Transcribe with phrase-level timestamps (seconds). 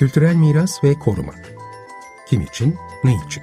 [0.00, 1.32] Kültürel miras ve koruma.
[2.26, 3.42] Kim için, ne için?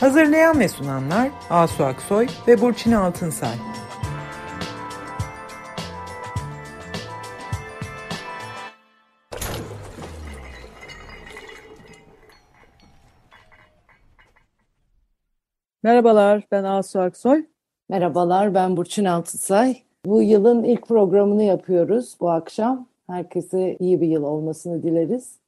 [0.00, 3.54] Hazırlayan ve sunanlar Asu Aksoy ve Burçin Altınsay.
[15.82, 17.46] Merhabalar, ben Asu Aksoy.
[17.88, 19.76] Merhabalar, ben Burçin Altısay.
[20.04, 22.95] Bu yılın ilk programını yapıyoruz bu akşam.
[23.06, 25.38] Herkese iyi bir yıl olmasını dileriz.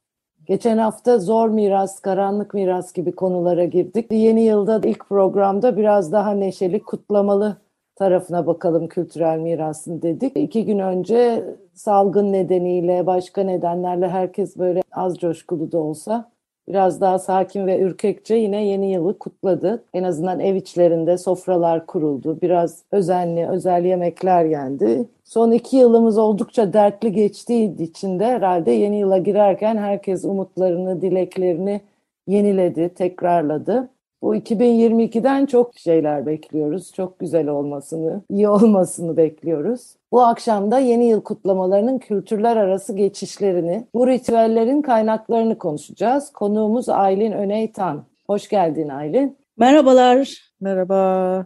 [0.45, 4.11] Geçen hafta zor miras, karanlık miras gibi konulara girdik.
[4.11, 7.57] Yeni yılda ilk programda biraz daha neşeli, kutlamalı
[7.95, 10.37] tarafına bakalım kültürel mirasın dedik.
[10.37, 16.31] İki gün önce salgın nedeniyle, başka nedenlerle herkes böyle az coşkulu da olsa
[16.69, 19.83] biraz daha sakin ve ürkekçe yine yeni yılı kutladı.
[19.93, 22.41] En azından ev içlerinde sofralar kuruldu.
[22.41, 25.05] Biraz özenli, özel yemekler yendi.
[25.23, 31.81] Son iki yılımız oldukça dertli geçtiği için de herhalde yeni yıla girerken herkes umutlarını, dileklerini
[32.27, 33.89] yeniledi, tekrarladı.
[34.21, 36.93] Bu 2022'den çok şeyler bekliyoruz.
[36.93, 39.95] Çok güzel olmasını, iyi olmasını bekliyoruz.
[40.11, 46.31] Bu akşam da yeni yıl kutlamalarının kültürler arası geçişlerini, bu ritüellerin kaynaklarını konuşacağız.
[46.31, 48.03] Konuğumuz Aylin Öneytan.
[48.27, 49.37] Hoş geldin Aylin.
[49.57, 50.51] Merhabalar.
[50.61, 51.45] Merhaba.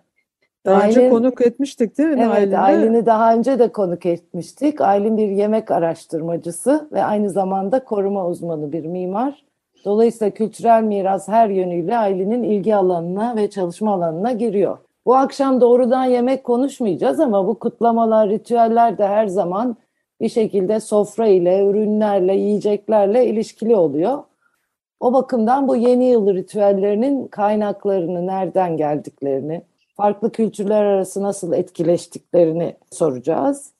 [0.65, 2.21] Daha Aylin, önce konuk etmiştik değil mi?
[2.21, 2.57] Evet, Aylin'i?
[2.57, 4.81] Aylin'i daha önce de konuk etmiştik.
[4.81, 9.43] Aylin bir yemek araştırmacısı ve aynı zamanda koruma uzmanı bir mimar.
[9.85, 14.77] Dolayısıyla kültürel miras her yönüyle Aylin'in ilgi alanına ve çalışma alanına giriyor.
[15.05, 19.77] Bu akşam doğrudan yemek konuşmayacağız ama bu kutlamalar, ritüeller de her zaman
[20.21, 24.23] bir şekilde sofra ile, ürünlerle, yiyeceklerle ilişkili oluyor.
[24.99, 29.61] O bakımdan bu yeni yıl ritüellerinin kaynaklarını, nereden geldiklerini,
[29.95, 33.73] farklı kültürler arası nasıl etkileştiklerini soracağız.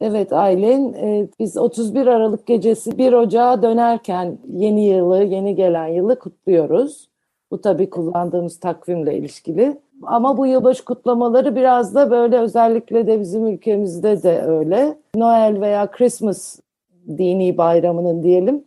[0.00, 6.18] Evet Aylin, e, biz 31 Aralık gecesi 1 Ocağı dönerken yeni yılı, yeni gelen yılı
[6.18, 7.08] kutluyoruz.
[7.50, 9.80] Bu tabii kullandığımız takvimle ilişkili.
[10.02, 14.98] Ama bu yılbaşı kutlamaları biraz da böyle özellikle de bizim ülkemizde de öyle.
[15.14, 16.60] Noel veya Christmas
[17.08, 18.64] dini bayramının diyelim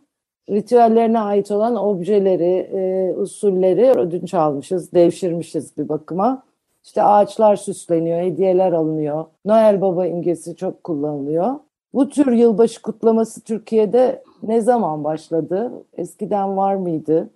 [0.50, 6.44] ritüellerine ait olan objeleri, e, usulleri ödünç almışız, devşirmişiz bir bakıma.
[6.84, 9.26] İşte ağaçlar süsleniyor, hediyeler alınıyor.
[9.46, 11.56] Noel Baba imgesi çok kullanılıyor.
[11.94, 15.72] Bu tür yılbaşı kutlaması Türkiye'de ne zaman başladı?
[15.94, 17.30] Eskiden var mıydı?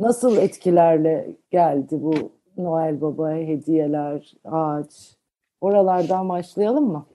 [0.00, 2.14] Nasıl etkilerle geldi bu
[2.56, 5.16] Noel Baba'ya hediyeler, ağaç?
[5.60, 7.06] Oralardan başlayalım mı?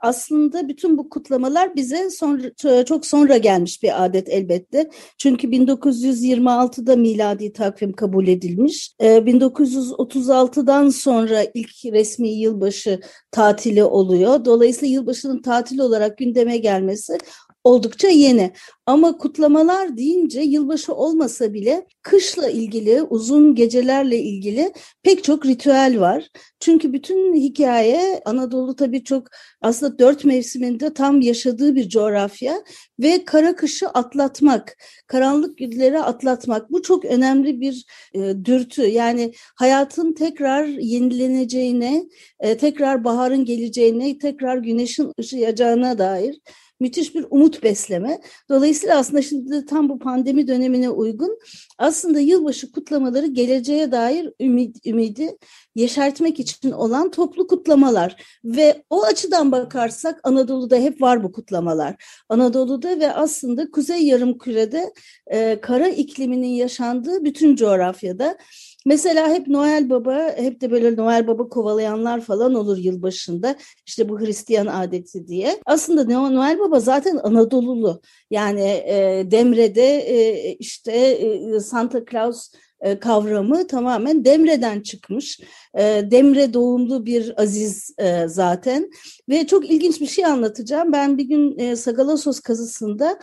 [0.00, 4.90] Aslında bütün bu kutlamalar bize sonra, çok sonra gelmiş bir adet elbette.
[5.18, 8.92] Çünkü 1926'da miladi takvim kabul edilmiş.
[9.00, 14.44] 1936'dan ee, sonra ilk resmi yılbaşı tatili oluyor.
[14.44, 17.18] Dolayısıyla yılbaşının tatil olarak gündeme gelmesi
[17.64, 18.52] oldukça yeni.
[18.86, 26.30] Ama kutlamalar deyince yılbaşı olmasa bile kışla ilgili, uzun gecelerle ilgili pek çok ritüel var.
[26.60, 29.28] Çünkü bütün hikaye Anadolu tabii çok
[29.60, 32.62] aslında dört mevsiminde tam yaşadığı bir coğrafya
[33.00, 34.76] ve kara kışı atlatmak,
[35.06, 38.82] karanlık günleri atlatmak bu çok önemli bir e, dürtü.
[38.82, 42.04] Yani hayatın tekrar yenileneceğine,
[42.40, 46.40] e, tekrar baharın geleceğine, tekrar güneşin ışıyacağına dair
[46.80, 48.20] müthiş bir umut besleme.
[48.48, 51.38] Dolayısıyla aslında şimdi tam bu pandemi dönemine uygun
[51.78, 55.36] aslında yılbaşı kutlamaları geleceğe dair ümit, ümidi
[55.74, 62.04] yeşertmek için olan toplu kutlamalar ve o açıdan bakarsak Anadolu'da hep var bu kutlamalar.
[62.28, 64.92] Anadolu'da ve aslında Kuzey Yarımküre'de
[65.26, 68.38] e, kara ikliminin yaşandığı bütün coğrafyada
[68.86, 73.56] Mesela hep Noel Baba, hep de böyle Noel Baba kovalayanlar falan olur yılbaşında.
[73.86, 75.60] İşte bu Hristiyan adeti diye.
[75.66, 78.00] Aslında Noel Baba zaten Anadolulu.
[78.30, 82.50] Yani e, Demre'de e, işte e, Santa Claus
[82.80, 85.40] e, kavramı tamamen Demre'den çıkmış.
[85.74, 88.90] E, Demre doğumlu bir aziz e, zaten
[89.28, 90.92] ve çok ilginç bir şey anlatacağım.
[90.92, 93.18] Ben bir gün Sagalassos kazısında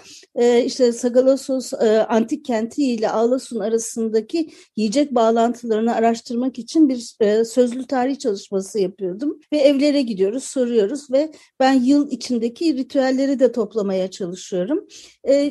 [0.65, 1.73] işte Sagalassos
[2.07, 9.57] antik kenti ile Ağlasun arasındaki yiyecek bağlantılarını araştırmak için bir sözlü tarih çalışması yapıyordum ve
[9.57, 14.87] evlere gidiyoruz, soruyoruz ve ben yıl içindeki ritüelleri de toplamaya çalışıyorum.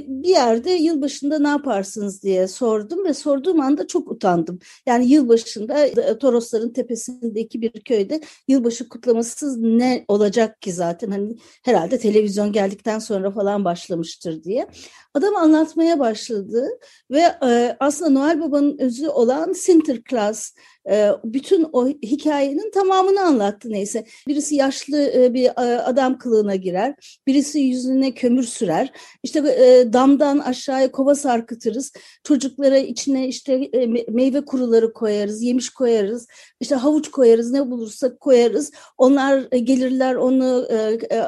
[0.06, 4.58] Bir yerde yılbaşında ne yaparsınız diye sordum ve sorduğum anda çok utandım.
[4.86, 11.98] Yani yılbaşında e, Torosların tepesindeki bir köyde yılbaşı kutlamasız ne olacak ki zaten hani herhalde
[11.98, 14.66] televizyon geldikten sonra falan başlamıştır diye.
[15.14, 16.68] Adam anlatmaya başladı
[17.10, 20.81] ve e, aslında Noel Baba'nın özü olan Sinterklaas e,
[21.24, 24.04] bütün o hikayenin tamamını anlattı neyse.
[24.28, 28.92] Birisi yaşlı e, bir e, adam kılığına girer, birisi yüzüne kömür sürer.
[29.22, 31.92] İşte e, damdan aşağıya kova sarkıtırız.
[32.24, 33.70] Çocuklara içine işte
[34.08, 36.26] meyve kuruları koyarız, yemiş koyarız,
[36.60, 38.72] işte havuç koyarız, ne bulursak koyarız.
[38.98, 40.68] Onlar gelirler onu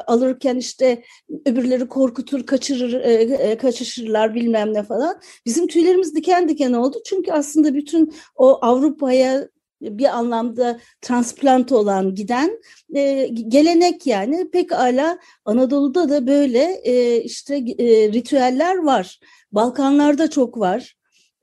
[0.07, 1.03] alırken işte
[1.45, 5.19] öbürleri korkutur, kaçırır, kaçışırlar bilmem ne falan.
[5.45, 6.97] Bizim tüylerimiz diken diken oldu.
[7.05, 9.44] Çünkü aslında bütün o Avrupa'ya
[9.81, 12.61] bir anlamda transplant olan giden
[12.95, 19.19] e, gelenek yani pek ala Anadolu'da da böyle e, işte e, ritüeller var.
[19.51, 20.95] Balkanlarda çok var.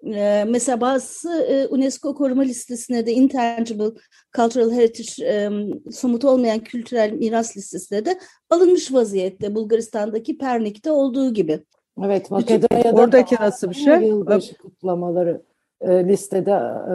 [0.06, 3.90] E, mesela bazı e, UNESCO koruma listesine de intangible
[4.36, 5.50] cultural heritage e,
[5.92, 8.18] somut olmayan kültürel miras listesine de
[8.50, 11.60] alınmış vaziyette Bulgaristan'daki Pernik'te olduğu gibi.
[12.04, 14.02] Evet Makedonya'da oradaki nasıl bir şey?
[14.02, 15.42] Yılbaşı kutlamaları
[15.80, 16.94] e, listede e,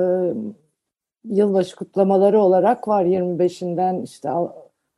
[1.29, 4.29] yılbaşı kutlamaları olarak var 25'inden işte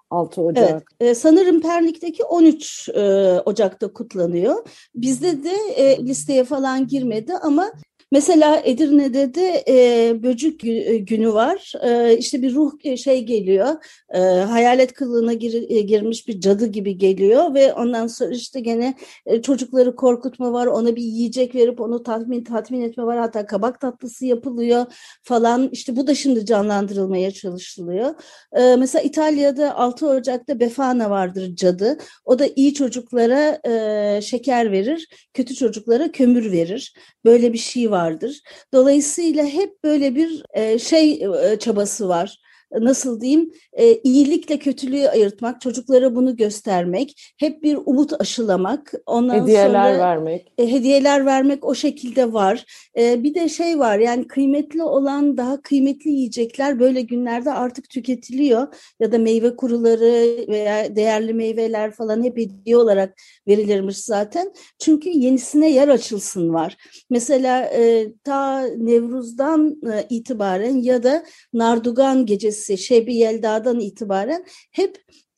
[0.10, 0.70] 6 Ocak.
[0.70, 3.02] Evet, e, sanırım Pernik'teki 13 e,
[3.46, 4.56] Ocak'ta kutlanıyor.
[4.96, 7.72] Bizde de e, listeye falan girmedi ama
[8.12, 11.74] Mesela Edirne'de de e, böcük e, günü var.
[11.84, 13.68] E, işte bir ruh e, şey geliyor.
[14.14, 18.96] E, hayalet kılığına gir, e, girmiş bir cadı gibi geliyor ve ondan sonra işte gene
[19.26, 20.68] e, çocukları korkutma var.
[20.68, 23.20] Ona bir yiyecek verip onu tatmin tatmin etme var.
[23.20, 24.86] Hatta kabak tatlısı yapılıyor
[25.24, 25.70] falan.
[25.72, 28.14] İşte bu da şimdi canlandırılmaya çalışılıyor.
[28.54, 31.98] E, mesela İtalya'da 6 Ocak'ta Befana vardır cadı.
[32.26, 36.94] O da iyi çocuklara e, şeker verir, kötü çocuklara kömür verir.
[37.26, 38.42] Böyle bir şey vardır.
[38.74, 40.44] Dolayısıyla hep böyle bir
[40.80, 41.28] şey
[41.60, 42.40] çabası var
[42.72, 49.94] nasıl diyeyim e, iyilikle kötülüğü ayırtmak, çocuklara bunu göstermek, hep bir umut aşılamak, ondan hediyeler
[49.94, 50.54] sonra vermek.
[50.58, 52.66] E, hediyeler vermek o şekilde var.
[52.98, 58.68] E, bir de şey var yani kıymetli olan daha kıymetli yiyecekler böyle günlerde artık tüketiliyor
[59.00, 63.14] ya da meyve kuruları veya değerli meyveler falan hep hediye olarak
[63.48, 64.54] verilirmiş zaten.
[64.80, 66.78] Çünkü yenisine yer açılsın var.
[67.10, 71.24] Mesela e, ta Nevruz'dan e, itibaren ya da
[71.54, 74.98] Nardugan gecesi öncesi Şebi Yelda'dan itibaren hep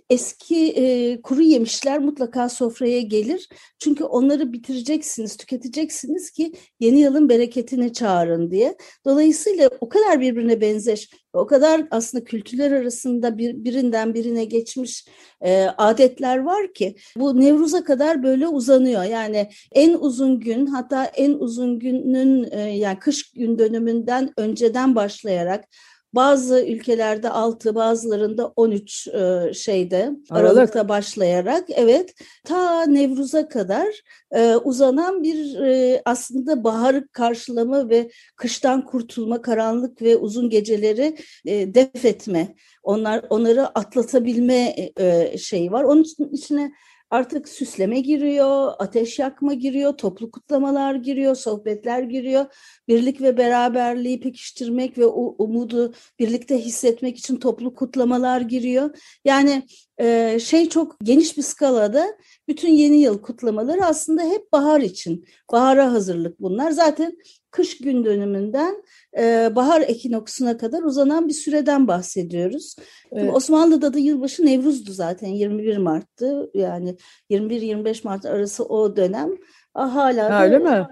[0.10, 3.50] eski e, kuru yemişler mutlaka sofraya gelir.
[3.80, 8.76] Çünkü onları bitireceksiniz, tüketeceksiniz ki yeni yılın bereketini çağırın diye.
[9.06, 15.06] Dolayısıyla o kadar birbirine benzeş, o kadar aslında kültürler arasında bir, birinden birine geçmiş
[15.42, 19.04] e, adetler var ki bu Nevruz'a kadar böyle uzanıyor.
[19.04, 25.66] Yani en uzun gün hatta en uzun günün e, yani kış gün dönümünden önceden başlayarak
[26.14, 30.58] bazı ülkelerde 6, bazılarında 13 e, şeyde Aralık.
[30.58, 32.14] Aralık'ta başlayarak evet
[32.46, 33.88] ta Nevruz'a kadar
[34.32, 41.74] e, uzanan bir e, aslında baharı karşılama ve kıştan kurtulma, karanlık ve uzun geceleri e,
[41.74, 45.84] def etme, onlar onları atlatabilme e, şeyi var.
[45.84, 46.72] Onun için içine
[47.12, 52.46] artık süsleme giriyor, ateş yakma giriyor, toplu kutlamalar giriyor, sohbetler giriyor.
[52.88, 58.98] Birlik ve beraberliği pekiştirmek ve o umudu birlikte hissetmek için toplu kutlamalar giriyor.
[59.26, 59.64] Yani
[60.02, 62.08] e, şey çok geniş bir skalada
[62.48, 65.26] bütün yeni yıl kutlamaları aslında hep bahar için.
[65.52, 66.72] Bahara hazırlık bunlar.
[66.72, 67.18] Zaten
[67.52, 68.84] kış gün dönümünden
[69.18, 72.76] e, bahar ekinoksuna kadar uzanan bir süreden bahsediyoruz.
[73.12, 73.34] Evet.
[73.34, 76.52] Osmanlı'da da yılbaşı Nevruz'du zaten 21 Mart'tı.
[76.54, 76.96] Yani
[77.30, 79.30] 21-25 Mart arası o dönem.
[79.74, 80.88] Ah, hala ha, öyle mi?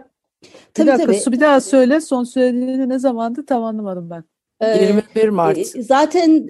[0.73, 1.19] Tabii, bir dakika tabii.
[1.19, 2.01] Su bir daha söyle.
[2.01, 4.23] Son söylediğini ne zamandı tam anlamadım ben.
[4.61, 5.57] 21 Mart.
[5.79, 6.49] Zaten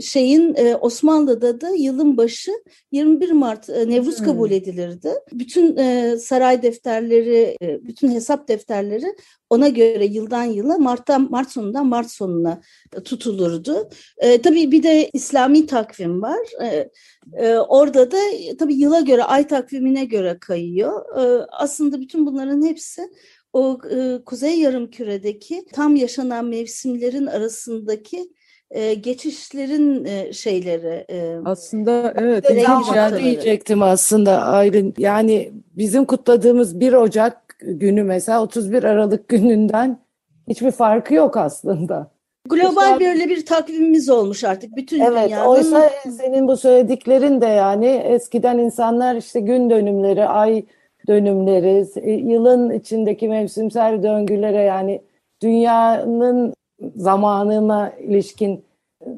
[0.00, 2.52] şeyin Osmanlı'da da yılın başı
[2.92, 4.26] 21 Mart Nevruz hmm.
[4.26, 5.12] kabul edilirdi.
[5.32, 5.76] Bütün
[6.16, 9.14] saray defterleri, bütün hesap defterleri
[9.50, 12.60] ona göre yıldan yıla Mart'tan Mart sonundan Mart sonuna
[13.04, 13.88] tutulurdu.
[14.42, 16.38] tabii bir de İslami takvim var.
[17.68, 18.18] orada da
[18.58, 21.04] tabii yıla göre, ay takvimine göre kayıyor.
[21.52, 23.02] aslında bütün bunların hepsi
[23.52, 28.28] o e, kuzey yarımküredeki tam yaşanan mevsimlerin arasındaki
[28.70, 31.04] e, geçişlerin e, şeyleri.
[31.10, 32.44] E, aslında evet.
[32.50, 34.94] Ben diyecektim aslında Aylin.
[34.98, 39.98] Yani bizim kutladığımız 1 Ocak günü mesela 31 Aralık gününden
[40.48, 42.10] hiçbir farkı yok aslında.
[42.48, 45.46] Global böyle bir takvimimiz olmuş artık bütün evet, dünyanın.
[45.46, 50.64] Oysa senin bu söylediklerin de yani eskiden insanlar işte gün dönümleri, ay
[51.08, 55.02] dönümleri, e, yılın içindeki mevsimsel döngülere yani
[55.42, 56.54] dünyanın
[56.96, 58.64] zamanına ilişkin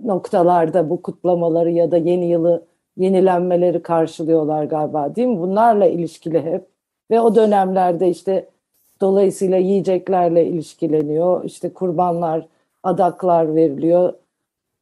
[0.04, 2.62] noktalarda bu kutlamaları ya da yeni yılı
[2.97, 5.40] yenilenmeleri karşılıyorlar galiba değil mi?
[5.40, 6.66] Bunlarla ilişkili hep
[7.11, 8.47] ve o dönemlerde işte
[9.00, 11.44] dolayısıyla yiyeceklerle ilişkileniyor.
[11.44, 12.47] İşte kurbanlar
[12.82, 14.12] adaklar veriliyor.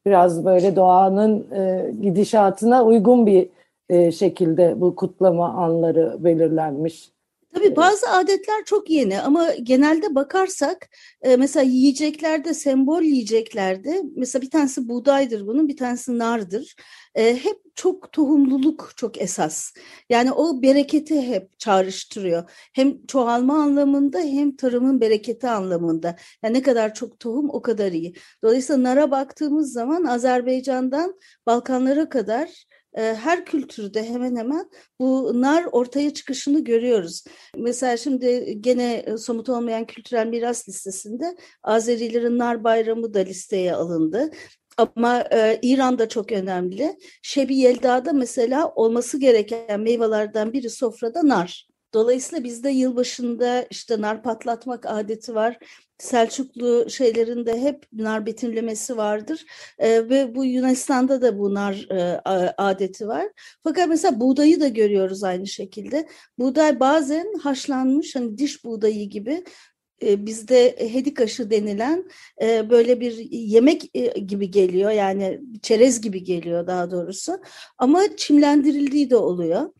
[0.06, 3.48] Biraz böyle doğanın e, gidişatına uygun bir
[3.88, 7.12] e, şekilde bu kutlama anları belirlenmiş.
[7.54, 10.88] Tabii bazı adetler çok yeni ama genelde bakarsak
[11.23, 16.76] e, mesela yiyeceklerde, sembol yiyeceklerde mesela bir tanesi buğdaydır bunun, bir tanesi nardır.
[17.14, 19.73] E, hep çok tohumluluk çok esas.
[20.11, 22.50] Yani o bereketi hep çağrıştırıyor.
[22.73, 26.16] Hem çoğalma anlamında hem tarımın bereketi anlamında.
[26.42, 28.14] Yani ne kadar çok tohum o kadar iyi.
[28.45, 36.64] Dolayısıyla nara baktığımız zaman Azerbaycan'dan Balkanlara kadar her kültürde hemen hemen bu nar ortaya çıkışını
[36.64, 37.25] görüyoruz.
[37.57, 44.30] Mesela şimdi gene somut olmayan kültürel miras listesinde Azerilerin nar bayramı da listeye alındı.
[44.78, 46.97] Ama e, İran'da çok önemli.
[47.23, 51.67] Şebi Yelda'da mesela olması gereken meyvelerden biri sofrada nar.
[51.95, 55.59] Dolayısıyla bizde yılbaşında işte nar patlatmak adeti var.
[55.99, 59.45] Selçuklu şeylerinde hep nar betimlemesi vardır
[59.78, 62.23] e, ve bu Yunanistan'da da bu nar e,
[62.59, 63.26] adeti var.
[63.62, 66.09] Fakat mesela buğdayı da görüyoruz aynı şekilde.
[66.38, 69.45] Buğday bazen haşlanmış hani diş buğdayı gibi
[70.02, 72.04] bizde hedikaşı denilen
[72.71, 73.95] böyle bir yemek
[74.26, 77.38] gibi geliyor yani çerez gibi geliyor daha doğrusu
[77.78, 79.71] ama çimlendirildiği de oluyor.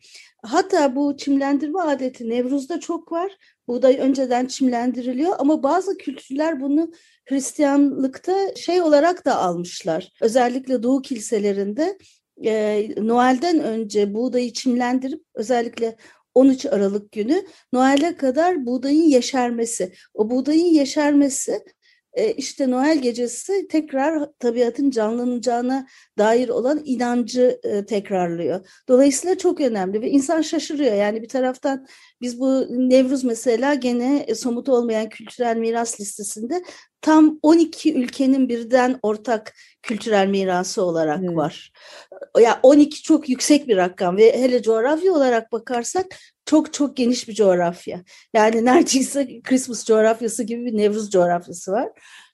[0.43, 3.31] Hatta bu çimlendirme adeti Nevruz'da çok var.
[3.67, 6.91] Buğday önceden çimlendiriliyor ama bazı kültürler bunu
[7.25, 10.11] Hristiyanlıkta şey olarak da almışlar.
[10.21, 11.97] Özellikle Doğu kiliselerinde
[12.45, 15.95] e, Noel'den önce buğdayı çimlendirip özellikle
[16.35, 19.93] 13 Aralık günü Noel'e kadar buğdayın yeşermesi.
[20.13, 21.63] O buğdayın yeşermesi
[22.13, 25.87] e, işte Noel gecesi tekrar tabiatın canlanacağına
[26.17, 28.65] dair olan inancı e, tekrarlıyor.
[28.87, 30.93] Dolayısıyla çok önemli ve insan şaşırıyor.
[30.95, 31.87] Yani bir taraftan
[32.21, 36.63] biz bu Nevruz mesela gene e, somut olmayan kültürel miras listesinde
[37.01, 41.35] tam 12 ülkenin birden ortak kültürel mirası olarak evet.
[41.35, 41.71] var.
[42.37, 46.05] Ya yani 12 çok yüksek bir rakam ve hele coğrafya olarak bakarsak
[46.49, 48.03] çok çok geniş bir coğrafya.
[48.33, 51.89] Yani neredeyse Christmas coğrafyası gibi bir Nevruz coğrafyası var.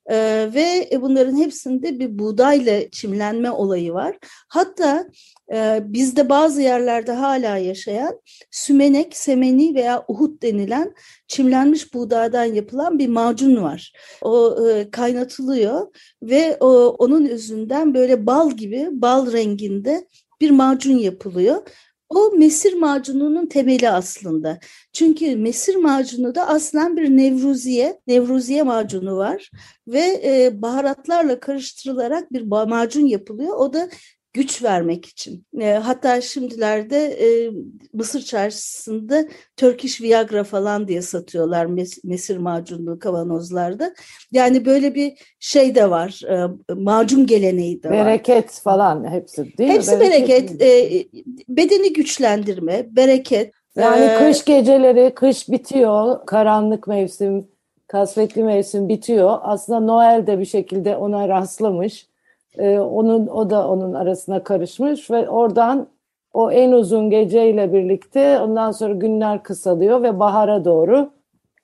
[0.09, 4.17] Ee, ve bunların hepsinde bir buğdayla çimlenme olayı var.
[4.47, 5.07] Hatta
[5.53, 10.95] e, bizde bazı yerlerde hala yaşayan sümenek, semeni veya uhut denilen
[11.27, 13.93] çimlenmiş buğdaydan yapılan bir macun var.
[14.21, 15.87] O e, kaynatılıyor
[16.21, 20.07] ve o, onun yüzünden böyle bal gibi, bal renginde
[20.41, 21.61] bir macun yapılıyor.
[22.09, 24.59] O mesir macununun temeli aslında.
[24.93, 29.51] Çünkü mesir macunu da aslen bir nevruziye, nevruziye macunu var
[29.87, 33.57] ve e, baharatlarla karıştırılarak bir macun yapılıyor.
[33.57, 33.89] O da
[34.35, 35.45] güç vermek için.
[35.59, 37.51] E, hatta şimdilerde e,
[37.93, 39.25] Mısır çarşısında
[39.57, 43.93] Turkish Viagra falan diye satıyorlar mes mesir macunlu kavanozlarda.
[44.31, 46.21] Yani böyle bir şey de var.
[46.29, 48.07] E, macun geleneği de bereket var.
[48.07, 49.97] Bereket falan hepsi değil hepsi mi?
[49.97, 50.59] Hepsi bereket.
[50.59, 50.61] bereket.
[50.61, 51.05] E,
[51.49, 53.51] bedeni güçlendirme, bereket.
[53.75, 57.47] Yani ee, kış geceleri, kış bitiyor, karanlık mevsim,
[57.87, 59.37] kasvetli mevsim bitiyor.
[59.41, 62.07] Aslında Noel de bir şekilde ona rastlamış
[62.57, 65.87] e, onun o da onun arasına karışmış ve oradan
[66.33, 71.09] o en uzun geceyle birlikte ondan sonra günler kısalıyor ve bahara doğru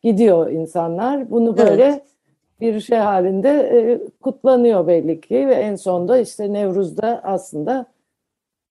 [0.03, 1.31] gidiyor insanlar.
[1.31, 2.03] Bunu böyle evet.
[2.61, 7.85] bir şey halinde e, kutlanıyor belli ki ve en sonunda işte Nevruz'da aslında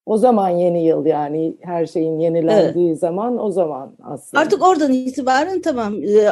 [0.07, 3.01] o zaman yeni yıl yani her şeyin yenilendiği evet.
[3.01, 4.43] zaman o zaman aslında.
[4.43, 6.31] Artık oradan itibaren tamam e,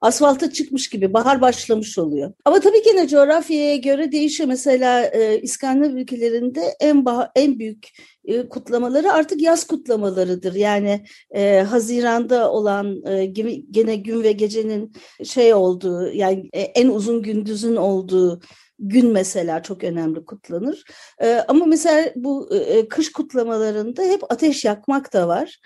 [0.00, 2.32] asfalta çıkmış gibi bahar başlamış oluyor.
[2.44, 4.48] Ama tabii ki yine coğrafyaya göre değişiyor.
[4.48, 7.88] Mesela e, İskandinav ülkelerinde en bah en büyük
[8.24, 10.54] e, kutlamaları artık yaz kutlamalarıdır.
[10.54, 13.26] Yani e, Haziran'da olan e,
[13.70, 14.92] gene gün ve gecenin
[15.24, 18.40] şey olduğu yani e, en uzun gündüzün olduğu
[18.78, 20.84] gün mesela çok önemli kutlanır.
[21.48, 22.50] Ama mesela bu
[22.90, 25.60] kış kutlamalarında hep ateş yakmak da var.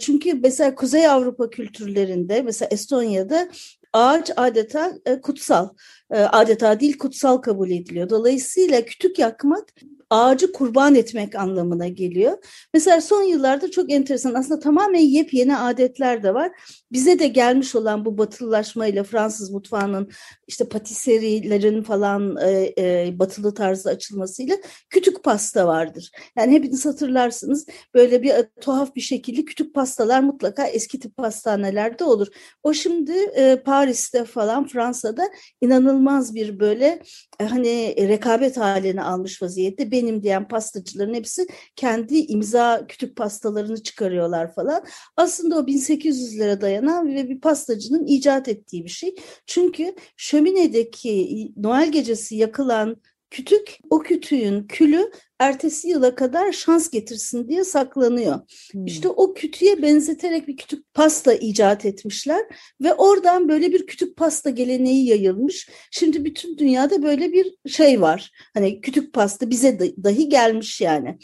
[0.00, 3.48] Çünkü mesela Kuzey Avrupa kültürlerinde mesela Estonya'da
[3.92, 4.92] ağaç adeta
[5.22, 5.68] kutsal.
[6.10, 8.10] Adeta değil kutsal kabul ediliyor.
[8.10, 9.64] Dolayısıyla kütük yakmak
[10.10, 12.38] ağacı kurban etmek anlamına geliyor.
[12.74, 16.52] Mesela son yıllarda çok enteresan aslında tamamen yepyeni adetler de var.
[16.92, 20.10] Bize de gelmiş olan bu batılılaşmayla Fransız mutfağının
[20.48, 24.56] işte patiserilerin falan e, e, batılı tarzda açılmasıyla
[24.90, 26.10] kütük pasta vardır.
[26.38, 32.04] Yani hepiniz hatırlarsınız böyle bir e, tuhaf bir şekilde kütük pastalar mutlaka eski tip pastanelerde
[32.04, 32.26] olur.
[32.62, 35.28] O şimdi e, Paris'te falan Fransa'da
[35.60, 37.02] inanılmaz bir böyle
[37.40, 44.54] e, hani rekabet haline almış vaziyette benim diyen pastacıların hepsi kendi imza kütük pastalarını çıkarıyorlar
[44.54, 44.84] falan.
[45.16, 49.14] Aslında o 1800'lere dayanan ve bir pastacının icat ettiği bir şey.
[49.46, 52.96] Çünkü şöminedeki Noel gecesi yakılan
[53.30, 58.40] kütük o kütüğün külü ertesi yıla kadar şans getirsin diye saklanıyor.
[58.72, 58.86] Hmm.
[58.86, 62.42] İşte o kütüğe benzeterek bir kütük pasta icat etmişler
[62.80, 65.68] ve oradan böyle bir kütük pasta geleneği yayılmış.
[65.90, 68.30] Şimdi bütün dünyada böyle bir şey var.
[68.54, 71.18] Hani kütük pasta bize dahi gelmiş yani.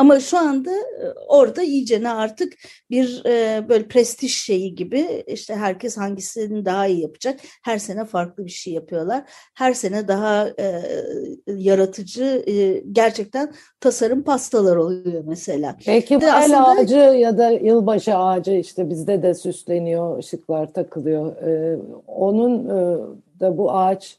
[0.00, 2.52] Ama şu anda e, orada iyice ne artık
[2.90, 7.40] bir e, böyle prestij şeyi gibi işte herkes hangisini daha iyi yapacak.
[7.62, 9.24] Her sene farklı bir şey yapıyorlar.
[9.54, 10.82] Her sene daha e,
[11.46, 15.76] yaratıcı e, gerçekten tasarım pastalar oluyor mesela.
[15.86, 16.66] Belki bu aslında...
[16.66, 21.36] ağacı ya da yılbaşı ağacı işte bizde de süsleniyor, ışıklar takılıyor.
[21.36, 22.98] E, onun e,
[23.40, 24.18] da bu ağaç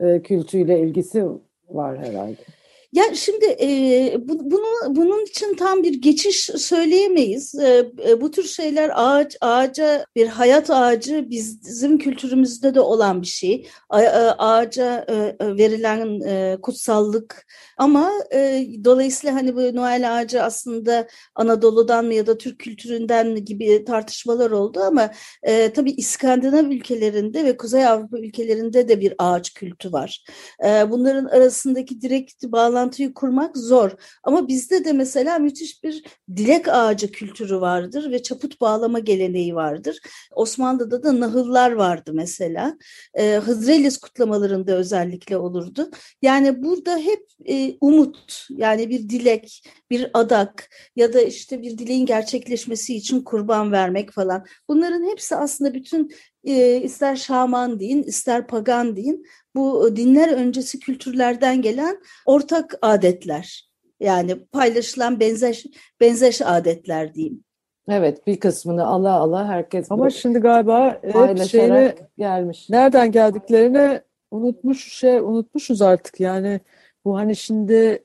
[0.00, 1.24] e, kültüyle ilgisi
[1.70, 2.55] var herhalde.
[2.96, 7.54] Ya şimdi e, bu, bunu bunun için tam bir geçiş söyleyemeyiz.
[7.54, 13.26] E, e, bu tür şeyler ağaç ağaca bir hayat ağacı bizim kültürümüzde de olan bir
[13.26, 13.68] şey.
[13.88, 17.46] A, e, ağaca e, e, verilen e, kutsallık
[17.78, 23.84] ama e, dolayısıyla hani bu Noel ağacı aslında Anadolu'dan mı ya da Türk kültüründen gibi
[23.84, 25.10] tartışmalar oldu ama
[25.42, 30.24] e, tabii İskandinav ülkelerinde ve Kuzey Avrupa ülkelerinde de bir ağaç kültü var.
[30.64, 32.52] E, bunların arasındaki direkt
[32.86, 33.90] bağlantıyı kurmak zor.
[34.22, 36.04] Ama bizde de mesela müthiş bir
[36.36, 39.98] dilek ağacı kültürü vardır ve çaput bağlama geleneği vardır.
[40.32, 42.76] Osmanlı'da da nahıllar vardı mesela.
[43.14, 45.90] E, Hızrelis kutlamalarında özellikle olurdu.
[46.22, 52.06] Yani burada hep e, umut yani bir dilek, bir adak ya da işte bir dileğin
[52.06, 54.44] gerçekleşmesi için kurban vermek falan.
[54.68, 56.10] Bunların hepsi aslında bütün
[56.46, 63.70] e, ister şaman deyin, ister pagan deyin bu dinler öncesi kültürlerden gelen ortak adetler.
[64.00, 65.64] Yani paylaşılan benzer
[66.00, 67.44] benzer adetler diyeyim.
[67.88, 72.70] Evet bir kısmını ala ala herkes Ama şimdi galiba hep şeyini gelmiş.
[72.70, 74.00] Nereden geldiklerini
[74.30, 76.60] unutmuş şey unutmuşuz artık yani
[77.04, 78.04] bu hani şimdi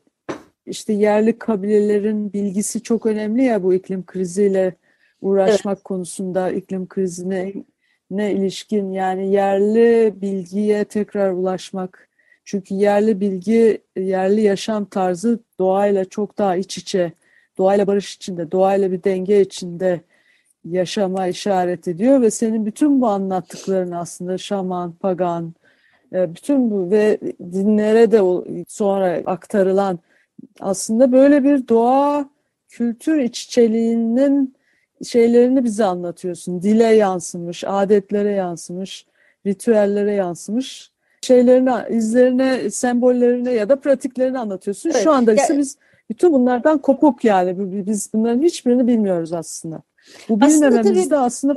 [0.66, 4.76] işte yerli kabilelerin bilgisi çok önemli ya bu iklim kriziyle
[5.22, 5.84] uğraşmak evet.
[5.84, 7.54] konusunda iklim krizine
[8.12, 12.10] ne ilişkin yani yerli bilgiye tekrar ulaşmak.
[12.46, 17.12] Çünkü yerli bilgi, yerli yaşam tarzı doğayla çok daha iç içe,
[17.58, 20.02] doğayla barış içinde, doğayla bir denge içinde
[20.66, 25.54] yaşama işaret ediyor ve senin bütün bu anlattıkların aslında şaman, pagan,
[26.14, 28.20] e, bütün bu ve dinlere de
[28.68, 30.00] sonra aktarılan
[30.60, 32.30] aslında böyle bir doğa
[32.70, 34.56] kültür iççeliğinin
[35.04, 36.62] şeylerini bize anlatıyorsun.
[36.62, 39.06] Dile yansımış, adetlere yansımış,
[39.46, 44.90] ritüellere yansımış şeylerine, izlerine, sembollerine ya da pratiklerini anlatıyorsun.
[44.90, 45.04] Evet.
[45.04, 45.78] Şu anda ise biz
[46.10, 47.56] bütün bunlardan kopuk yani.
[47.88, 49.82] Biz bunların hiçbirini bilmiyoruz aslında.
[50.30, 51.56] Bu bilmememiz de aslında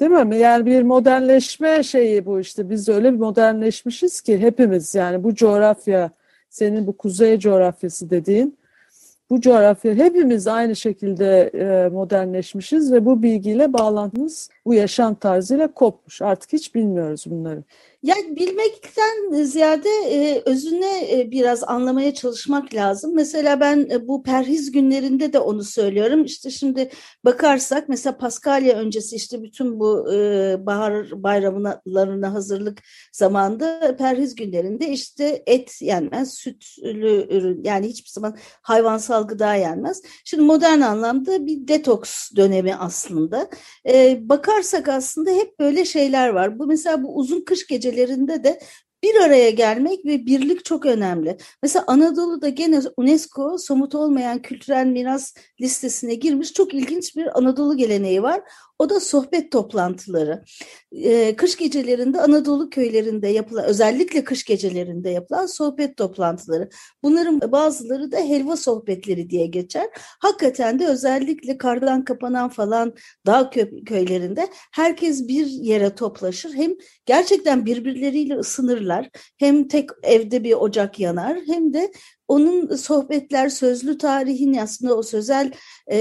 [0.00, 0.36] Değil mi?
[0.36, 2.70] Yani bir modernleşme şeyi bu işte.
[2.70, 6.10] Biz öyle bir modernleşmişiz ki hepimiz yani bu coğrafya,
[6.50, 8.58] senin bu kuzey coğrafyası dediğin
[9.30, 16.22] bu coğrafya hepimiz aynı şekilde e, modernleşmişiz ve bu bilgiyle bağlantımız bu yaşam tarzıyla kopmuş.
[16.22, 17.62] Artık hiç bilmiyoruz bunları.
[18.04, 23.14] Yani bilmekten ziyade e, özüne e, biraz anlamaya çalışmak lazım.
[23.14, 26.24] Mesela ben e, bu perhiz günlerinde de onu söylüyorum.
[26.24, 26.90] İşte şimdi
[27.24, 35.42] bakarsak mesela Paskalya öncesi işte bütün bu e, bahar bayramlarına hazırlık zamanında perhiz günlerinde işte
[35.46, 40.02] et yenmez, sütlü ürün yani hiçbir zaman hayvansal gıda yenmez.
[40.24, 43.50] Şimdi modern anlamda bir detoks dönemi aslında.
[43.88, 46.58] E, bakarsak aslında hep böyle şeyler var.
[46.58, 48.60] Bu mesela bu uzun kış geceleri ülkelerinde de
[49.02, 51.36] bir araya gelmek ve birlik çok önemli.
[51.62, 58.22] Mesela Anadolu'da gene UNESCO somut olmayan kültürel miras listesine girmiş çok ilginç bir Anadolu geleneği
[58.22, 58.40] var.
[58.78, 60.44] O da sohbet toplantıları.
[60.92, 66.68] Ee, kış gecelerinde Anadolu köylerinde yapılan, özellikle kış gecelerinde yapılan sohbet toplantıları.
[67.02, 69.86] Bunların bazıları da helva sohbetleri diye geçer.
[70.20, 72.94] Hakikaten de özellikle kardan kapanan falan
[73.26, 73.50] dağ
[73.86, 76.54] köylerinde herkes bir yere toplaşır.
[76.54, 76.72] Hem
[77.06, 79.10] gerçekten birbirleriyle ısınırlar.
[79.38, 81.92] Hem tek evde bir ocak yanar hem de
[82.28, 85.52] onun sohbetler, sözlü tarihin aslında o sözel
[85.86, 85.98] e,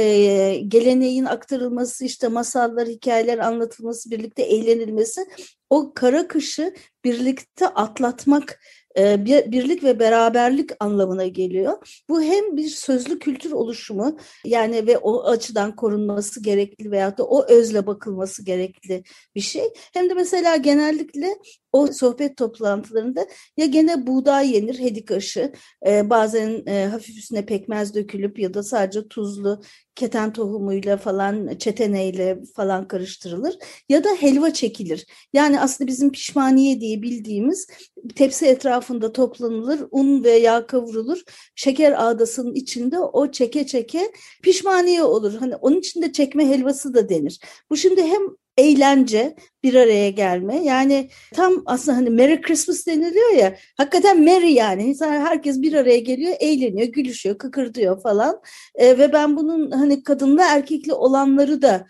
[0.67, 5.21] geleneğin aktarılması, işte masallar, hikayeler anlatılması, birlikte eğlenilmesi
[5.69, 8.59] o kara kışı birlikte atlatmak
[8.97, 12.03] e, birlik ve beraberlik anlamına geliyor.
[12.09, 17.45] Bu hem bir sözlü kültür oluşumu yani ve o açıdan korunması gerekli veyahut da o
[17.45, 19.03] özle bakılması gerekli
[19.35, 19.63] bir şey.
[19.93, 21.27] Hem de mesela genellikle
[21.71, 23.27] o sohbet toplantılarında
[23.57, 25.53] ya gene buğday yenir hedik aşı
[25.87, 29.61] e, bazen e, hafif üstüne pekmez dökülüp ya da sadece tuzlu
[29.95, 33.55] keten tohumuyla falan çeteneyle falan karıştırılır
[33.89, 35.05] ya da helva çekilir.
[35.33, 37.67] Yani aslında bizim pişmaniye diye bildiğimiz
[38.15, 41.21] tepsi etrafında toplanılır, un ve yağ kavrulur.
[41.55, 44.11] Şeker ağdasının içinde o çeke çeke
[44.43, 45.33] pişmaniye olur.
[45.33, 47.39] Hani onun içinde çekme helvası da denir.
[47.69, 48.21] Bu şimdi hem
[48.57, 50.63] eğlence, bir araya gelme.
[50.63, 53.55] Yani tam aslında hani Merry Christmas deniliyor ya.
[53.77, 54.83] Hakikaten Merry yani.
[54.83, 58.41] İnsan herkes bir araya geliyor, eğleniyor, gülüşüyor, kıkırdıyor falan.
[58.75, 61.85] E, ve ben bunun hani kadınlı erkekli olanları da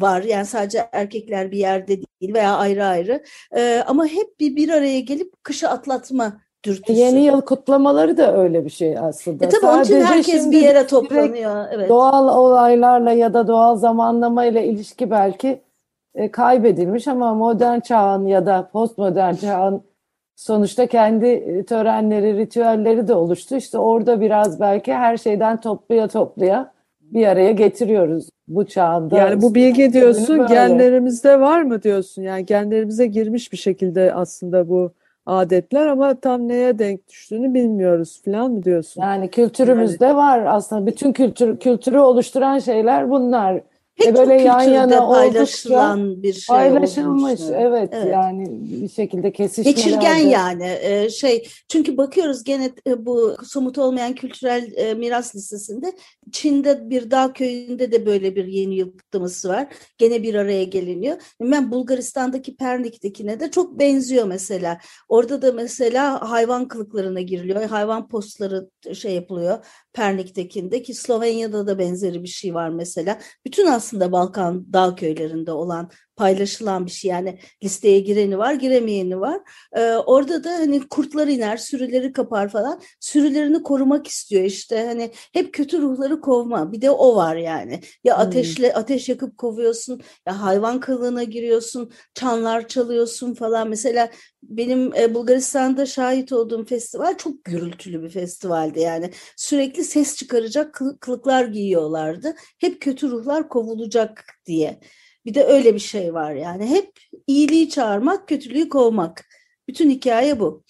[0.00, 0.22] var.
[0.22, 3.24] Yani sadece erkekler bir yerde değil veya ayrı ayrı.
[3.86, 6.98] Ama hep bir bir araya gelip kışı atlatma dürtüsü.
[6.98, 9.44] Yeni yıl kutlamaları da öyle bir şey aslında.
[9.44, 11.66] E tabii onun için herkes bir yere toplanıyor.
[11.72, 11.88] Evet.
[11.88, 15.60] Doğal olaylarla ya da doğal zamanlamayla ilişki belki
[16.16, 19.82] e, kaybedilmiş ama modern çağın ya da postmodern çağın
[20.36, 23.56] sonuçta kendi e, törenleri, ritüelleri de oluştu.
[23.56, 29.18] İşte orada biraz belki her şeyden topluya topluya bir araya getiriyoruz bu çağında.
[29.18, 30.54] Yani bu bilgi diyorsun böyle.
[30.54, 32.22] genlerimizde var mı diyorsun?
[32.22, 34.92] Yani genlerimize girmiş bir şekilde aslında bu
[35.26, 39.02] adetler ama tam neye denk düştüğünü bilmiyoruz falan mı diyorsun?
[39.02, 40.16] Yani kültürümüzde yani.
[40.16, 43.60] var aslında bütün kültür kültürü oluşturan şeyler bunlar.
[43.96, 48.44] Pek e böyle yan yana paylaşılan bir şey paylaşılmış evet, evet yani
[48.82, 49.80] bir şekilde kesişmelerde.
[49.80, 55.92] Geçirgen yani e, şey çünkü bakıyoruz gene e, bu somut olmayan kültürel e, miras listesinde
[56.32, 59.68] Çin'de bir dağ köyünde de böyle bir yeni yıl kutlaması var.
[59.98, 61.16] Gene bir araya geliniyor.
[61.40, 64.78] Ben Bulgaristan'daki Pernik'tekine de çok benziyor mesela.
[65.08, 67.62] Orada da mesela hayvan kılıklarına giriliyor.
[67.62, 73.18] Hayvan postları şey yapılıyor Pernik'tekinde ki Slovenya'da da benzeri bir şey var mesela.
[73.46, 77.10] Bütün aslında Balkan dağ köylerinde olan paylaşılan bir şey.
[77.10, 79.40] Yani listeye gireni var, giremeyeni var.
[79.72, 82.80] Ee, orada da hani kurtlar iner, sürüleri kapar falan.
[83.00, 84.86] Sürülerini korumak istiyor işte.
[84.86, 86.72] Hani hep kötü ruhları kovma.
[86.72, 87.80] Bir de o var yani.
[88.04, 88.22] Ya hmm.
[88.22, 93.68] ateşle ateş yakıp kovuyorsun, ya hayvan kılığına giriyorsun, çanlar çalıyorsun falan.
[93.68, 94.10] Mesela
[94.42, 99.10] benim e, Bulgaristan'da şahit olduğum festival çok gürültülü bir festivaldi yani.
[99.36, 102.34] Sürekli ses çıkaracak kılıklar giyiyorlardı.
[102.58, 104.80] Hep kötü ruhlar kovulacak diye.
[105.26, 106.66] Bir de öyle bir şey var yani.
[106.66, 106.92] Hep
[107.26, 109.24] iyiliği çağırmak, kötülüğü kovmak.
[109.68, 110.62] Bütün hikaye bu.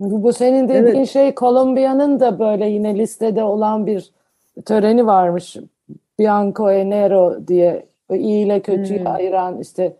[0.00, 1.08] Bu senin dediğin evet.
[1.08, 4.12] şey Kolombiya'nın da böyle yine listede olan bir
[4.64, 5.56] töreni varmış.
[6.18, 9.06] Bianco e Nero diye iyi ile kötüyü hmm.
[9.06, 9.96] ayıran işte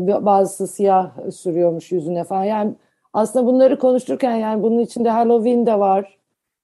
[0.00, 2.44] bazısı siyah sürüyormuş yüzüne falan.
[2.44, 2.74] Yani
[3.12, 6.18] aslında bunları konuşurken yani bunun içinde Halloween de var.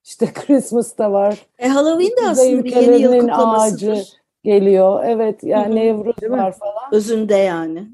[0.04, 1.46] İşte Christmas da var.
[1.58, 3.92] E Halloween de aslında bir yeni yıl kutlamasıdır.
[3.92, 5.04] Ağacı geliyor.
[5.04, 6.92] Evet yani Nevruz var falan.
[6.92, 7.88] Özünde yani.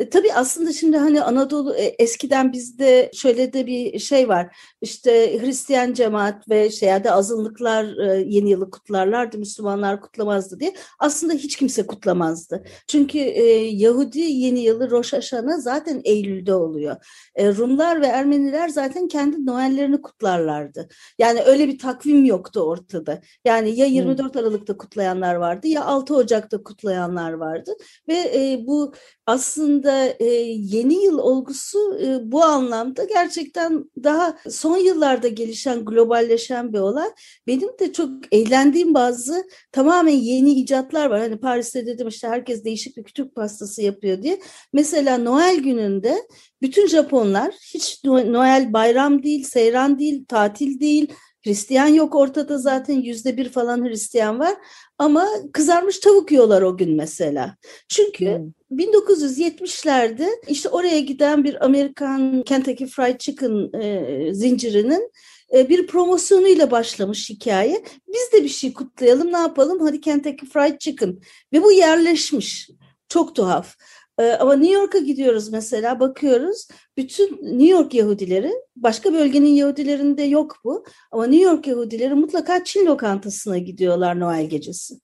[0.00, 4.56] E, tabii aslında şimdi hani Anadolu e, eskiden bizde şöyle de bir şey var.
[4.80, 10.74] İşte Hristiyan cemaat ve şeyde azınlıklar e, yeni yılı kutlarlardı, Müslümanlar kutlamazdı diye.
[10.98, 12.62] Aslında hiç kimse kutlamazdı.
[12.88, 16.96] Çünkü e, Yahudi yeni yılı Rosh Hashanah zaten Eylül'de oluyor.
[17.34, 20.88] E, Rumlar ve Ermeniler zaten kendi Noellerini kutlarlardı.
[21.18, 23.20] Yani öyle bir takvim yoktu ortada.
[23.44, 27.70] Yani ya 24 Aralık'ta kutlayanlar vardı ya 6 Ocak'ta kutlayanlar vardı
[28.08, 28.92] ve e, bu
[29.26, 29.89] aslında
[30.20, 30.24] e,
[30.56, 37.08] yeni yıl olgusu e, bu anlamda gerçekten daha son yıllarda gelişen, globalleşen bir olay.
[37.46, 41.20] Benim de çok eğlendiğim bazı tamamen yeni icatlar var.
[41.20, 44.40] Hani Paris'te dedim işte herkes değişik bir kütük pastası yapıyor diye.
[44.72, 46.26] Mesela Noel gününde
[46.62, 51.12] bütün Japonlar hiç Noel bayram değil, seyran değil, tatil değil,
[51.44, 54.54] Hristiyan yok ortada zaten yüzde bir falan Hristiyan var
[54.98, 57.56] ama kızarmış tavuk yiyorlar o gün mesela.
[57.88, 58.78] Çünkü hmm.
[58.78, 65.12] 1970'lerde işte oraya giden bir Amerikan Kentucky Fried Chicken e, zincirinin
[65.54, 67.84] e, bir promosyonuyla başlamış hikaye.
[68.08, 71.18] Biz de bir şey kutlayalım ne yapalım hadi Kentucky Fried Chicken
[71.52, 72.70] ve bu yerleşmiş.
[73.08, 73.76] Çok tuhaf.
[74.20, 80.56] Ee, ama New York'a gidiyoruz mesela bakıyoruz bütün New York Yahudileri başka bölgenin Yahudilerinde yok
[80.64, 84.94] bu ama New York Yahudileri mutlaka Çin lokantasına gidiyorlar Noel gecesi.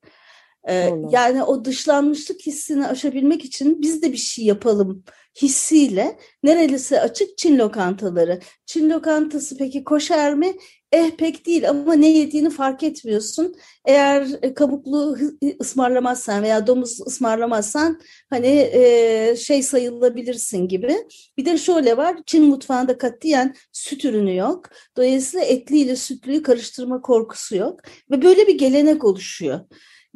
[0.68, 5.05] Ee, yani o dışlanmışlık hissini aşabilmek için biz de bir şey yapalım
[5.42, 8.40] hissiyle nerelisi açık Çin lokantaları.
[8.66, 10.57] Çin lokantası peki koşer mi?
[10.92, 13.55] Eh pek değil ama ne yediğini fark etmiyorsun.
[13.85, 15.16] Eğer e, kabuklu
[15.61, 18.00] ısmarlamazsan veya domuz ısmarlamazsan
[18.31, 20.96] hani e, şey sayılabilirsin gibi.
[21.38, 24.64] Bir de şöyle var Çin mutfağında katiyen süt ürünü yok.
[24.96, 27.81] Dolayısıyla etli ile sütlüyü karıştırma korkusu yok.
[28.11, 29.61] Ve böyle bir gelenek oluşuyor.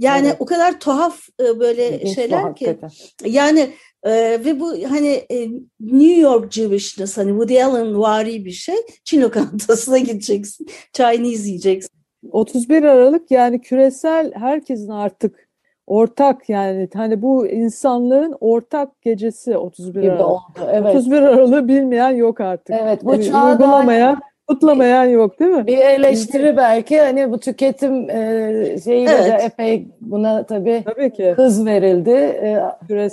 [0.01, 0.37] Yani Evet.
[0.41, 2.67] o kadar tuhaf e, böyle İlginç bu şeyler ki.
[2.67, 2.91] hakikaten.
[3.25, 3.71] Yani
[4.03, 4.11] e,
[4.45, 5.49] ve bu hani e,
[5.81, 8.75] New York Jewishness hani Woody Allen vari bir şey.
[9.05, 10.67] Çin lokantasına gideceksin.
[10.93, 11.91] Chinese yiyeceksin.
[12.31, 15.49] 31 Aralık yani küresel herkesin artık
[15.87, 20.27] ortak yani hani bu insanlığın ortak gecesi 31 gibi Aralık.
[20.27, 20.69] oldu.
[20.73, 20.97] Evet.
[20.97, 22.77] 31 Aralık'ı bilmeyen yok artık.
[22.83, 24.21] Evet, bu Yani çağda uygulamayan,
[24.55, 25.67] kutlamayan yok değil mi?
[25.67, 29.45] Bir eleştiri belki hani bu tüketim e, şeyiyle de Evet.
[29.45, 31.33] epey buna tabii Tabii ki.
[31.37, 32.11] hız verildi.
[32.11, 32.59] E,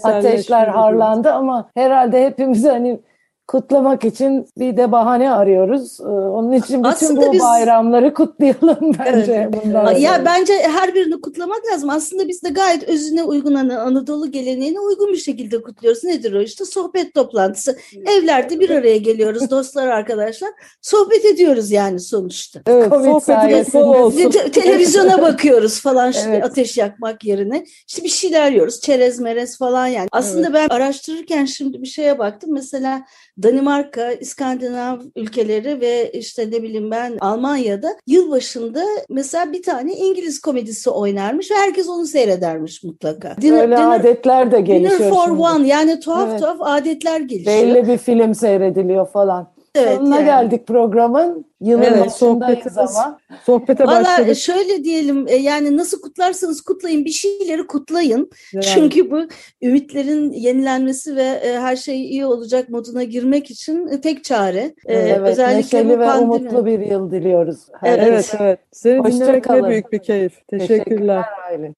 [0.04, 3.00] ateşler harlandı ama herhalde hepimiz hani
[3.48, 6.00] kutlamak için bir de bahane arıyoruz.
[6.00, 10.26] E, Onun için bütün Aslında bu biz- bayramları kutlayalım bence bundan Ya sonra.
[10.26, 11.90] bence her birini kutlamak lazım.
[11.90, 16.04] Aslında biz de gayet özüne uygun Anadolu geleneğine uygun bir şekilde kutluyoruz.
[16.04, 16.66] Nedir o işte?
[16.66, 17.78] Sohbet toplantısı.
[18.06, 20.50] Evlerde bir araya geliyoruz dostlar arkadaşlar.
[20.82, 22.60] Sohbet ediyoruz yani sonuçta.
[22.68, 24.30] Evet, sohbetimiz bol olsun.
[24.30, 26.44] Te- televizyona bakıyoruz falan işte Evet.
[26.44, 27.66] ateş yakmak yerine.
[27.88, 28.82] İşte bir şeyler yiyoruz.
[28.82, 30.08] Çerez merez falan yani.
[30.12, 32.54] Aslında ben araştırırken şimdi bir şeye baktım.
[32.54, 33.02] Mesela
[33.44, 40.90] Danimarka, İskandinav ülkeleri ve işte ne bileyim ben Almanya'da yılbaşında mesela bir tane İngiliz komedisi
[40.90, 43.36] oynarmış ve herkes onu seyredermiş mutlaka.
[43.42, 45.42] Dinner, Öyle dinner- adetler de dinner gelişiyor for şimdi.
[45.42, 46.40] one yani tuhaf Evet.
[46.40, 47.58] tuhaf adetler gelişiyor.
[47.58, 49.57] Belli bir film seyrediliyor falan.
[49.78, 50.26] Evet, Sonuna yani.
[50.26, 51.46] geldik programın.
[51.62, 53.20] Yılın Evet, sohbetimiz- ama.
[53.46, 54.36] Sohbete Valla başladık.
[54.38, 58.30] şöyle diyelim e, yani nasıl kutlarsanız kutlayın bir şeyleri kutlayın.
[58.54, 58.66] Yani.
[58.66, 59.20] Çünkü bu
[59.62, 64.74] ümitlerin yenilenmesi ve e, her şey iyi olacak moduna girmek için e, tek çare.
[64.86, 66.32] Evet, özellikle neşeli bu ve pandemi.
[66.32, 67.60] umutlu bir yıl diliyoruz.
[67.84, 68.00] Evet.
[68.08, 68.60] Evet evet.
[68.72, 69.70] Seni Hoşça dinlemek ne kalın.
[69.70, 70.48] büyük bir keyif.
[70.48, 71.24] Teşekkürler.
[71.50, 71.76] Aylin.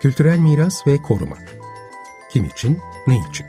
[0.00, 1.36] Kültürel miras ve koruma.
[2.30, 3.46] Kim için, ne için?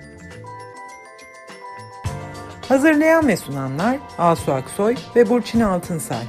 [2.69, 6.23] Hazırlayan ve sunanlar Asu Aksoy ve Burçin Altınsay.